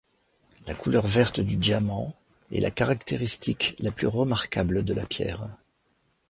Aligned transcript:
La 0.65 0.73
couleur 0.73 1.05
verte 1.05 1.41
du 1.41 1.57
diamant 1.57 2.15
est 2.51 2.59
la 2.59 2.71
caractéristique 2.71 3.75
la 3.77 3.91
plus 3.91 4.07
remarquable 4.07 4.83
de 4.83 4.95
la 4.95 5.05
pierre. 5.05 5.47